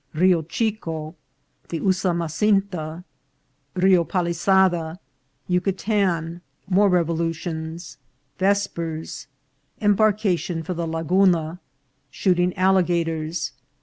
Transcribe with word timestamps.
—Rio 0.23 0.41
Chico.— 0.41 1.15
The 1.69 1.79
Usumasinta.— 1.79 3.03
Rio 3.85 4.03
Pal 4.03 4.25
isada.— 4.25 4.97
Yucatan.— 5.47 6.41
More 6.67 6.89
Revolutions.— 6.89 7.97
Vespers.— 8.39 9.27
Embarcation 9.87 10.63
for 10.63 10.73
the 10.73 10.87
La 10.87 11.03
guna.— 11.03 11.59
Shooting 12.19 12.51
Alligators. 12.57 13.51